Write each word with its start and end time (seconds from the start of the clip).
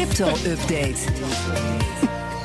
crypto-update. 0.00 0.98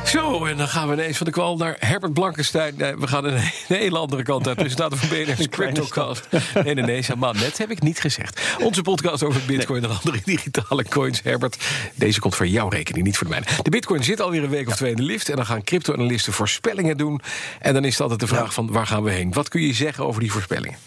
Zo, 0.06 0.46
en 0.46 0.58
dan 0.58 0.68
gaan 0.68 0.88
we 0.88 0.94
ineens 0.94 1.18
van 1.18 1.26
de 1.26 1.32
kwal 1.32 1.58
naar 1.58 1.76
Herbert 1.80 2.14
Blankenstein. 2.14 2.74
Nee, 2.78 2.96
we 2.96 3.08
gaan 3.08 3.26
een, 3.26 3.34
een 3.68 3.76
hele 3.76 3.98
andere 3.98 4.24
kant 4.24 4.48
uit. 4.48 4.58
Presentator 4.58 4.98
van 4.98 5.10
BNR's 5.10 5.50
CryptoCast. 5.58 6.28
Nee, 6.64 6.74
nee, 6.74 6.84
nee, 6.84 7.04
maar, 7.18 7.34
net 7.36 7.58
heb 7.58 7.72
ik 7.72 7.82
niet 7.82 8.00
gezegd. 8.00 8.42
Onze 8.60 8.82
podcast 8.82 9.24
over 9.24 9.42
bitcoin 9.48 9.84
en 9.84 9.90
andere 9.90 10.20
digitale 10.24 10.84
coins. 10.84 11.22
Herbert, 11.24 11.58
deze 11.96 12.20
komt 12.20 12.36
voor 12.36 12.48
jouw 12.48 12.68
rekening, 12.68 13.06
niet 13.06 13.18
voor 13.18 13.28
de 13.28 13.34
mijne. 13.34 13.62
De 13.62 13.70
bitcoin 13.70 14.04
zit 14.04 14.22
alweer 14.22 14.44
een 14.44 14.50
week 14.50 14.68
of 14.68 14.76
twee 14.76 14.92
in 14.92 14.98
de 14.98 15.04
lift. 15.04 15.30
En 15.30 15.36
dan 15.36 15.46
gaan 15.46 15.64
crypto-analisten 15.64 16.34
voorspellingen 16.34 16.98
doen. 16.98 17.22
En 17.60 17.74
dan 17.74 17.86
is 17.86 17.92
het 17.92 18.02
altijd 18.02 18.20
de 18.20 18.28
vraag 18.28 18.54
van, 18.54 18.72
waar 18.72 18.88
gaan 18.88 19.04
we 19.04 19.12
heen? 19.12 19.34
Wat 19.34 19.50
kun 19.50 19.62
je 19.62 19.74
zeggen 19.74 20.06
over 20.06 20.22
die 20.22 20.32
voorspellingen? 20.32 20.78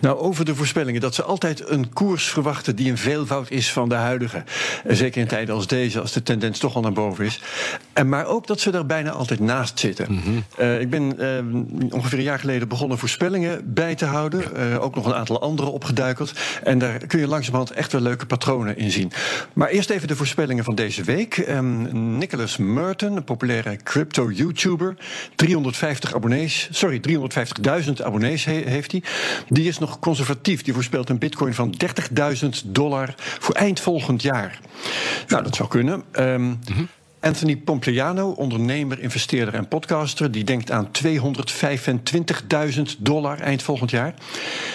Nou, 0.00 0.18
over 0.18 0.44
de 0.44 0.54
voorspellingen. 0.54 1.00
Dat 1.00 1.14
ze 1.14 1.22
altijd 1.22 1.68
een 1.68 1.92
koers 1.92 2.24
verwachten 2.24 2.76
die 2.76 2.90
een 2.90 2.98
veelvoud 2.98 3.50
is 3.50 3.72
van 3.72 3.88
de 3.88 3.94
huidige. 3.94 4.44
Zeker 4.86 5.20
in 5.20 5.26
tijden 5.26 5.54
als 5.54 5.66
deze, 5.66 6.00
als 6.00 6.12
de 6.12 6.22
tendens 6.22 6.58
toch 6.58 6.74
al 6.74 6.82
naar 6.82 6.92
boven 6.92 7.24
is. 7.24 7.40
En 7.92 8.08
maar 8.08 8.26
ook 8.26 8.46
dat 8.46 8.60
ze 8.60 8.70
er 8.70 8.86
bijna 8.86 9.10
altijd 9.10 9.40
naast 9.40 9.78
zitten. 9.78 10.20
uh, 10.60 10.80
ik 10.80 10.90
ben 10.90 11.22
uh, 11.22 11.94
ongeveer 11.94 12.18
een 12.18 12.24
jaar 12.24 12.38
geleden 12.38 12.68
begonnen 12.68 12.98
voorspellingen 12.98 13.74
bij 13.74 13.94
te 13.94 14.04
houden. 14.04 14.42
Uh, 14.56 14.82
ook 14.82 14.94
nog 14.94 15.06
een 15.06 15.14
aantal 15.14 15.40
andere 15.40 15.68
opgeduikeld. 15.68 16.32
En 16.62 16.78
daar 16.78 17.06
kun 17.06 17.20
je 17.20 17.26
langzamerhand 17.26 17.70
echt 17.70 17.92
wel 17.92 18.00
leuke 18.00 18.26
patronen 18.26 18.76
in 18.76 18.90
zien. 18.90 19.12
Maar 19.52 19.68
eerst 19.68 19.90
even 19.90 20.08
de 20.08 20.16
voorspellingen 20.16 20.64
van 20.64 20.74
deze 20.74 21.02
week. 21.02 21.36
Um, 21.36 22.18
Nicholas 22.18 22.56
Merton, 22.56 23.16
een 23.16 23.24
populaire 23.24 23.76
crypto-YouTuber. 23.76 24.96
350 25.34 26.14
abonnees, 26.14 26.68
sorry, 26.70 27.00
350.000 27.08 27.92
abonnees 28.02 28.44
he 28.44 28.62
heeft 28.66 28.92
hij. 28.92 29.02
Die 29.48 29.68
is 29.68 29.78
nog 29.78 29.98
conservatief. 29.98 30.62
Die 30.62 30.74
voorspelt 30.74 31.08
een 31.08 31.18
bitcoin 31.18 31.54
van 31.54 31.74
30.000 32.42 32.48
dollar 32.66 33.14
voor 33.16 33.54
eind 33.54 33.80
volgend 33.80 34.22
jaar. 34.22 34.58
Nou, 35.28 35.42
dat 35.42 35.56
zou 35.56 35.68
kunnen. 35.68 36.02
Um, 36.12 36.42
mm 36.42 36.58
-hmm. 36.64 36.88
Anthony 37.20 37.56
Pompliano, 37.56 38.30
ondernemer, 38.30 39.00
investeerder 39.00 39.54
en 39.54 39.68
podcaster, 39.68 40.30
die 40.30 40.44
denkt 40.44 40.70
aan 40.70 40.88
225.000 41.04 42.82
dollar 42.98 43.38
eind 43.38 43.62
volgend 43.62 43.90
jaar. 43.90 44.14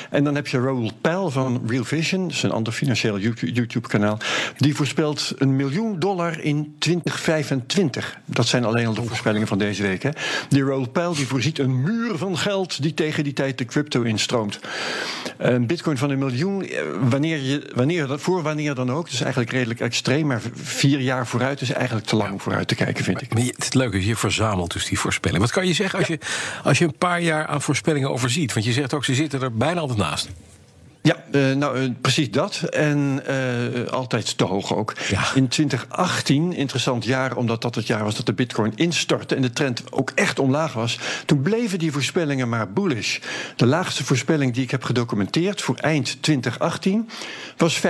En 0.09 0.23
dan 0.23 0.35
heb 0.35 0.47
je 0.47 0.61
Raoul 0.61 0.91
Peil 1.01 1.29
van 1.29 1.61
Real 1.67 1.83
Vision, 1.83 2.31
een 2.41 2.51
ander 2.51 2.73
financieel 2.73 3.19
YouTube-kanaal, 3.19 4.17
die 4.57 4.75
voorspelt 4.75 5.33
een 5.37 5.55
miljoen 5.55 5.99
dollar 5.99 6.39
in 6.39 6.75
2025. 6.79 8.19
Dat 8.25 8.47
zijn 8.47 8.65
alleen 8.65 8.87
al 8.87 8.93
de 8.93 9.03
voorspellingen 9.03 9.47
van 9.47 9.57
deze 9.57 9.81
week. 9.81 10.03
Hè. 10.03 10.09
Die 10.49 10.65
Raoul 10.65 10.89
Peil 10.89 11.13
die 11.13 11.27
voorziet 11.27 11.59
een 11.59 11.81
muur 11.81 12.17
van 12.17 12.37
geld 12.37 12.81
die 12.81 12.93
tegen 12.93 13.23
die 13.23 13.33
tijd 13.33 13.57
de 13.57 13.65
crypto 13.65 14.01
instroomt. 14.01 14.59
Een 15.37 15.67
bitcoin 15.67 15.97
van 15.97 16.09
een 16.09 16.19
miljoen, 16.19 16.69
wanneer 16.99 17.41
je, 17.41 17.71
wanneer, 17.75 18.19
voor 18.19 18.41
wanneer 18.41 18.75
dan 18.75 18.91
ook, 18.91 19.09
is 19.09 19.21
eigenlijk 19.21 19.51
redelijk 19.51 19.79
extreem, 19.79 20.27
maar 20.27 20.41
vier 20.53 20.99
jaar 20.99 21.27
vooruit 21.27 21.61
is 21.61 21.71
eigenlijk 21.71 22.07
te 22.07 22.15
lang 22.15 22.34
om 22.35 22.41
vooruit 22.41 22.67
te 22.67 22.75
kijken, 22.75 23.03
vind 23.03 23.21
ik. 23.21 23.33
Maar 23.33 23.43
het 23.43 23.73
leuke 23.73 23.97
is, 23.97 24.05
je 24.05 24.15
verzamelt 24.15 24.73
dus 24.73 24.85
die 24.85 24.99
voorspellingen. 24.99 25.45
Wat 25.45 25.55
kan 25.55 25.67
je 25.67 25.73
zeggen 25.73 25.99
als, 25.99 26.07
ja. 26.07 26.15
je, 26.19 26.27
als 26.63 26.77
je 26.77 26.85
een 26.85 26.97
paar 26.97 27.21
jaar 27.21 27.45
aan 27.45 27.61
voorspellingen 27.61 28.09
overziet? 28.09 28.53
Want 28.53 28.65
je 28.65 28.71
zegt 28.71 28.93
ook, 28.93 29.05
ze 29.05 29.15
zitten 29.15 29.41
er 29.41 29.53
bijna 29.53 29.79
altijd 29.79 29.99
naast. 29.99 30.29
Ja, 31.05 31.23
uh, 31.31 31.55
nou 31.55 31.79
uh, 31.79 31.89
precies 32.01 32.31
dat. 32.31 32.61
En 32.69 33.21
uh, 33.29 33.87
altijd 33.87 34.37
te 34.37 34.43
hoog 34.43 34.75
ook. 34.75 34.93
Ja. 35.09 35.23
In 35.35 35.47
2018, 35.47 36.53
interessant 36.53 37.05
jaar, 37.05 37.35
omdat 37.35 37.61
dat 37.61 37.75
het 37.75 37.87
jaar 37.87 38.03
was 38.03 38.15
dat 38.15 38.25
de 38.25 38.33
bitcoin 38.33 38.71
instortte 38.75 39.35
en 39.35 39.41
de 39.41 39.53
trend 39.53 39.91
ook 39.91 40.11
echt 40.15 40.39
omlaag 40.39 40.73
was. 40.73 40.99
Toen 41.25 41.41
bleven 41.41 41.79
die 41.79 41.91
voorspellingen 41.91 42.49
maar 42.49 42.71
bullish. 42.71 43.19
De 43.55 43.65
laagste 43.65 44.03
voorspelling 44.03 44.53
die 44.53 44.63
ik 44.63 44.71
heb 44.71 44.83
gedocumenteerd 44.83 45.61
voor 45.61 45.75
eind 45.75 46.17
2018 46.21 47.09
was 47.57 47.81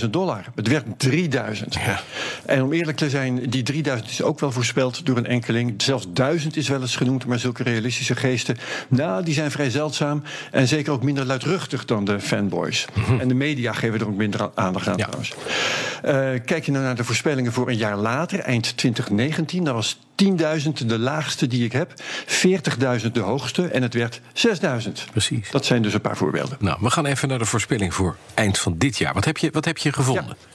15.000 0.00 0.10
dollar. 0.10 0.44
Het 0.54 0.68
werd 0.68 0.84
3000. 0.96 1.74
Ja. 1.74 2.00
En 2.46 2.62
om 2.62 2.72
eerlijk 2.72 2.96
te 2.96 3.10
zijn, 3.10 3.50
die 3.50 3.62
3000 3.62 4.10
is 4.10 4.22
ook 4.22 4.40
wel 4.40 4.52
voorspeld 4.52 5.06
door 5.06 5.16
een 5.16 5.26
enkeling. 5.26 5.82
Zelfs 5.82 6.06
1000 6.12 6.56
is 6.56 6.68
wel 6.68 6.80
eens 6.80 6.96
genoemd, 6.96 7.26
maar 7.26 7.38
zulke 7.38 7.62
realistische 7.62 8.16
geesten, 8.16 8.56
nou, 8.88 9.24
die 9.24 9.34
zijn 9.34 9.50
vrij 9.50 9.70
zeldzaam 9.70 10.22
en 10.50 10.68
zeker 10.68 10.92
ook 10.92 11.02
minder 11.02 11.24
luidruchtig 11.24 11.84
dan 11.84 12.04
de 12.04 12.20
fanboys. 12.20 12.52
Mm-hmm. 12.94 13.20
En 13.20 13.28
de 13.28 13.34
media 13.34 13.72
geven 13.72 14.00
er 14.00 14.06
ook 14.06 14.16
minder 14.16 14.50
aandacht 14.54 14.88
aan 14.88 14.96
ja. 14.96 15.04
trouwens. 15.04 15.34
Uh, 16.04 16.40
kijk 16.44 16.64
je 16.64 16.72
nou 16.72 16.84
naar 16.84 16.96
de 16.96 17.04
voorspellingen 17.04 17.52
voor 17.52 17.68
een 17.68 17.76
jaar 17.76 17.96
later, 17.96 18.38
eind 18.38 18.76
2019, 18.76 19.64
dat 19.64 19.74
was 19.74 19.98
10.000 20.16 20.86
de 20.86 20.98
laagste 20.98 21.46
die 21.46 21.64
ik 21.64 21.72
heb, 21.72 21.92
40.000 23.02 23.10
de 23.12 23.20
hoogste 23.20 23.66
en 23.66 23.82
het 23.82 23.94
werd 23.94 24.20
6.000. 24.20 24.92
Precies. 25.10 25.50
Dat 25.50 25.64
zijn 25.64 25.82
dus 25.82 25.94
een 25.94 26.00
paar 26.00 26.16
voorbeelden. 26.16 26.56
Nou, 26.60 26.78
we 26.80 26.90
gaan 26.90 27.06
even 27.06 27.28
naar 27.28 27.38
de 27.38 27.44
voorspelling 27.44 27.94
voor 27.94 28.16
eind 28.34 28.58
van 28.58 28.78
dit 28.78 28.98
jaar. 28.98 29.14
Wat 29.14 29.24
heb 29.24 29.36
je, 29.36 29.50
wat 29.52 29.64
heb 29.64 29.78
je 29.78 29.92
gevonden? 29.92 30.36
Ja. 30.38 30.52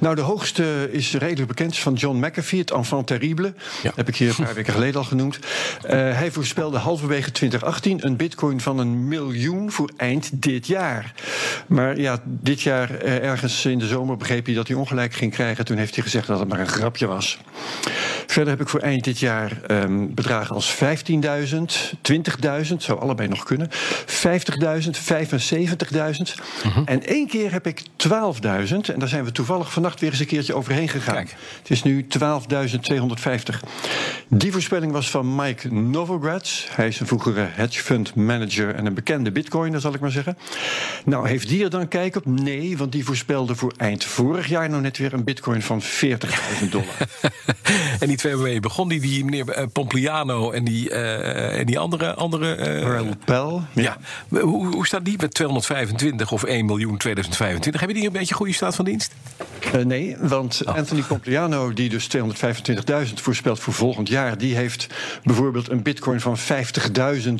Nou, 0.00 0.14
de 0.14 0.20
hoogste 0.20 0.88
is 0.90 1.14
redelijk 1.14 1.48
bekend 1.48 1.78
van 1.78 1.94
John 1.94 2.18
McAfee, 2.18 2.58
het 2.58 2.70
enfant 2.70 3.06
terrible. 3.06 3.54
Ja. 3.82 3.92
Heb 3.94 4.08
ik 4.08 4.16
hier 4.16 4.28
een 4.28 4.44
paar 4.44 4.54
weken 4.54 4.72
geleden 4.72 5.00
al 5.00 5.06
genoemd. 5.06 5.38
Uh, 5.38 5.90
hij 5.90 6.30
voorspelde 6.30 6.78
halverwege 6.78 7.32
2018 7.32 8.06
een 8.06 8.16
bitcoin 8.16 8.60
van 8.60 8.78
een 8.78 9.08
miljoen 9.08 9.70
voor 9.70 9.92
eind 9.96 10.30
dit 10.42 10.66
jaar. 10.66 11.14
Maar 11.66 12.00
ja, 12.00 12.20
dit 12.24 12.62
jaar 12.62 13.04
uh, 13.04 13.16
ergens 13.16 13.64
in 13.64 13.78
de 13.78 13.86
zomer 13.86 14.16
begreep 14.16 14.46
hij 14.46 14.54
dat 14.54 14.68
hij 14.68 14.76
ongelijk 14.76 15.14
ging 15.14 15.32
krijgen. 15.32 15.64
Toen 15.64 15.76
heeft 15.76 15.94
hij 15.94 16.04
gezegd 16.04 16.26
dat 16.26 16.38
het 16.38 16.48
maar 16.48 16.60
een 16.60 16.66
grapje 16.66 17.06
was. 17.06 17.38
Verder 18.34 18.52
heb 18.52 18.60
ik 18.60 18.68
voor 18.68 18.80
eind 18.80 19.04
dit 19.04 19.18
jaar 19.18 19.60
um, 19.70 20.14
bedragen 20.14 20.54
als 20.54 20.74
15.000, 20.74 20.80
20.000, 22.12 22.76
zou 22.76 23.00
allebei 23.00 23.28
nog 23.28 23.44
kunnen. 23.44 23.70
50.000, 23.70 23.76
75.000. 24.14 24.34
Uh-huh. 26.66 26.82
En 26.84 27.06
één 27.06 27.28
keer 27.28 27.52
heb 27.52 27.66
ik 27.66 27.82
12.000. 27.82 27.88
En 28.92 28.98
daar 28.98 29.08
zijn 29.08 29.24
we 29.24 29.32
toevallig 29.32 29.72
vannacht 29.72 30.00
weer 30.00 30.10
eens 30.10 30.20
een 30.20 30.26
keertje 30.26 30.54
overheen 30.54 30.88
gegaan. 30.88 31.14
Kijk. 31.14 31.34
Het 31.58 31.70
is 31.70 31.82
nu 31.82 32.06
12.250. 32.18 32.18
Die 34.28 34.52
voorspelling 34.52 34.92
was 34.92 35.10
van 35.10 35.34
Mike 35.34 35.74
Novogratz. 35.74 36.66
Hij 36.70 36.86
is 36.86 37.00
een 37.00 37.06
vroegere 37.06 37.48
hedge 37.50 37.82
fund 37.82 38.14
manager 38.14 38.74
en 38.74 38.86
een 38.86 38.94
bekende 38.94 39.32
bitcoiner, 39.32 39.80
zal 39.80 39.94
ik 39.94 40.00
maar 40.00 40.10
zeggen. 40.10 40.38
Nou, 41.04 41.28
heeft 41.28 41.48
die 41.48 41.64
er 41.64 41.70
dan 41.70 41.88
kijk 41.88 42.16
op? 42.16 42.26
Nee, 42.26 42.76
want 42.76 42.92
die 42.92 43.04
voorspelde 43.04 43.54
voor 43.54 43.72
eind 43.76 44.04
vorig 44.04 44.48
jaar 44.48 44.70
nog 44.70 44.80
net 44.80 44.98
weer 44.98 45.12
een 45.12 45.24
bitcoin 45.24 45.62
van 45.62 45.82
40.000 45.82 45.88
dollar. 46.70 46.96
en 48.00 48.08
die 48.08 48.16
waarmee 48.32 48.60
begon, 48.60 48.88
die, 48.88 49.00
die 49.00 49.24
meneer 49.24 49.68
Pompliano 49.72 50.50
en 50.50 50.64
die, 50.64 50.90
uh, 50.90 51.58
en 51.58 51.66
die 51.66 51.78
andere... 51.78 52.14
andere 52.14 52.56
uh. 52.84 53.00
Ja. 53.24 53.66
ja. 53.72 53.96
Hoe, 54.40 54.66
hoe 54.66 54.86
staat 54.86 55.04
die 55.04 55.16
met 55.20 55.34
225 55.34 56.32
of 56.32 56.42
1 56.44 56.66
miljoen 56.66 56.96
2025? 56.96 57.80
Hebben 57.80 57.98
die 57.98 58.06
een 58.06 58.12
beetje 58.12 58.34
goede 58.34 58.52
staat 58.52 58.74
van 58.74 58.84
dienst? 58.84 59.14
Uh, 59.74 59.84
nee, 59.84 60.16
want 60.20 60.62
oh. 60.66 60.74
Anthony 60.74 61.02
Pompliano, 61.02 61.72
die 61.72 61.88
dus 61.88 62.08
225.000 62.16 63.14
voorspelt 63.14 63.60
voor 63.60 63.72
volgend 63.72 64.08
jaar, 64.08 64.38
die 64.38 64.54
heeft 64.54 64.86
bijvoorbeeld 65.24 65.70
een 65.70 65.82
bitcoin 65.82 66.20
van 66.20 66.38
50.000 66.38 67.34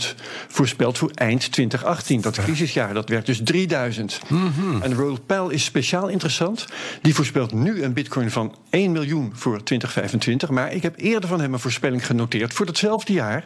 voorspeld 0.48 0.98
voor 0.98 1.10
eind 1.14 1.52
2018. 1.52 2.20
Dat 2.20 2.36
crisisjaar, 2.36 2.94
dat 2.94 3.08
werd 3.08 3.26
dus 3.26 3.40
3000. 3.44 4.20
Mm-hmm. 4.28 4.82
En 4.82 4.94
Raoul 4.94 5.18
Pell 5.26 5.46
is 5.48 5.64
speciaal 5.64 6.08
interessant. 6.08 6.66
Die 7.02 7.14
voorspelt 7.14 7.52
nu 7.52 7.82
een 7.82 7.92
bitcoin 7.92 8.30
van 8.30 8.54
1 8.70 8.92
miljoen 8.92 9.32
voor 9.34 9.62
2025. 9.62 10.50
Maar 10.50 10.73
ik 10.74 10.82
heb 10.82 10.94
eerder 10.96 11.28
van 11.28 11.40
hem 11.40 11.52
een 11.52 11.58
voorspelling 11.58 12.06
genoteerd 12.06 12.52
voor 12.52 12.66
datzelfde 12.66 13.12
jaar. 13.12 13.44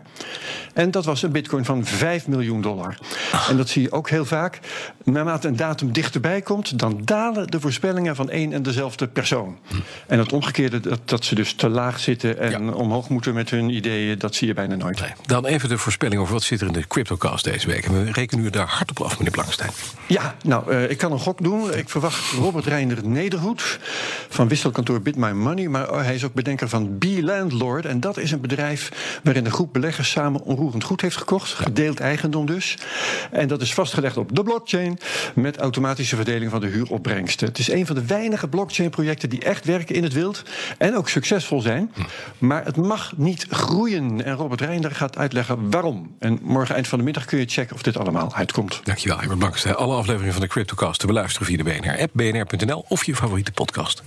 En 0.75 0.91
dat 0.91 1.05
was 1.05 1.23
een 1.23 1.33
bitcoin 1.33 1.65
van 1.65 1.85
5 1.85 2.27
miljoen 2.27 2.61
dollar. 2.61 2.99
En 3.49 3.57
dat 3.57 3.69
zie 3.69 3.83
je 3.83 3.93
ook 3.93 4.11
heel 4.11 4.25
vaak. 4.25 4.59
Naarmate 5.05 5.49
een 5.49 5.57
datum 5.57 5.93
dichterbij 5.93 6.43
komt, 6.43 6.79
dan 6.79 7.01
dalen 7.05 7.47
de 7.47 7.61
voorspellingen 7.61 8.17
van 8.17 8.31
één 8.31 8.53
en 8.53 8.63
dezelfde 8.63 9.07
persoon. 9.07 9.59
En 10.07 10.19
het 10.19 10.33
omgekeerde, 10.33 10.81
dat, 10.81 11.01
dat 11.05 11.25
ze 11.25 11.35
dus 11.35 11.53
te 11.55 11.69
laag 11.69 12.01
zitten 12.01 12.39
en 12.39 12.65
ja. 12.65 12.73
omhoog 12.73 13.09
moeten 13.09 13.35
met 13.35 13.51
hun 13.51 13.71
ideeën, 13.71 14.19
dat 14.19 14.35
zie 14.35 14.47
je 14.47 14.55
bijna 14.55 14.75
nooit. 14.75 15.01
Nee. 15.01 15.11
Dan 15.27 15.47
even 15.47 15.69
de 15.69 15.79
voorspelling 15.79 16.21
over 16.21 16.33
wat 16.33 16.43
zit 16.43 16.61
er 16.61 16.67
in 16.67 16.73
de 16.73 16.87
CryptoCast 16.87 17.45
deze 17.45 17.67
week. 17.67 17.85
En 17.85 18.05
we 18.05 18.13
rekenen 18.13 18.45
u 18.45 18.51
daar 18.51 18.69
hard 18.69 18.91
op 18.91 19.01
af, 19.01 19.19
meneer 19.19 19.33
Blankstein. 19.33 19.71
Ja, 20.07 20.35
nou, 20.45 20.73
uh, 20.73 20.91
ik 20.91 20.99
kan 20.99 21.13
een 21.13 21.19
gok 21.19 21.43
doen. 21.43 21.75
Ik 21.75 21.89
verwacht 21.89 22.33
Robert 22.33 22.67
Reiner 22.67 23.07
Nederhoed 23.07 23.79
van 24.29 24.49
wisselkantoor 24.49 25.01
Bit 25.01 25.17
My 25.17 25.31
Money. 25.31 25.69
Maar 25.69 26.05
hij 26.05 26.15
is 26.15 26.25
ook 26.25 26.35
bedenker 26.35 26.69
van 26.69 26.99
B-Landlord. 26.99 27.87
En 27.87 28.01
dat 28.01 28.17
is 28.17 28.31
een 28.31 28.41
bedrijf 28.41 28.91
waarin 29.23 29.45
een 29.45 29.53
groep 29.53 29.73
beleggers 29.73 30.11
samen 30.11 30.43
onroerend 30.43 30.85
goed 30.85 31.01
heeft 31.01 31.17
gekocht. 31.17 31.53
Gedeeld 31.53 32.01
eigendom 32.01 32.47
dus. 32.47 32.77
En 33.31 33.49
dat 33.49 33.61
is 33.61 33.75
vastgelegd 33.75 34.17
op 34.17 34.35
de 34.35 34.43
blockchain 34.43 34.99
met 35.35 35.57
automatische 35.57 36.17
verdeling 36.17 36.51
van 36.51 36.61
de 36.61 36.67
huuropbrengsten. 36.67 37.49
Het 37.49 37.59
is 37.59 37.71
een 37.71 37.87
van 37.87 37.95
de 37.95 38.05
weinige 38.07 38.49
blockchain-projecten 38.49 39.31
die 39.31 39.45
echt 39.45 39.65
werken 39.65 39.95
in 39.95 40.03
het 40.03 40.13
wild 40.13 40.43
en 40.79 40.97
ook 40.97 41.09
succesvol 41.09 41.61
zijn. 41.61 41.93
Maar 42.39 42.65
het 42.65 42.77
mag 42.77 43.13
niet 43.17 43.47
groeien. 43.51 44.25
En 44.25 44.35
Robert 44.35 44.61
Reinder 44.61 44.91
gaat 44.91 45.17
uitleggen 45.17 45.71
waarom. 45.71 46.15
En 46.19 46.39
morgen 46.43 46.75
eind 46.75 46.89
van 46.89 46.99
de 46.99 47.05
middag 47.05 47.25
kun 47.25 47.39
je 47.39 47.47
checken 47.47 47.75
of 47.75 47.83
dit 47.83 47.97
allemaal 47.97 48.35
uitkomt. 48.35 48.81
Dankjewel, 48.85 49.19
Herbert 49.19 49.39
Blanks. 49.39 49.67
Alle 49.67 49.95
afleveringen 49.95 50.33
van 50.33 50.43
de 50.43 50.49
CryptoCast 50.49 51.01
te 51.01 51.07
beluisteren 51.07 51.47
via 51.47 51.57
de 51.57 51.63
BNR-app, 51.63 52.11
bnr.nl 52.13 52.85
of 52.89 53.05
je 53.05 53.17
favoriete 53.17 53.53
podcast. 53.53 54.03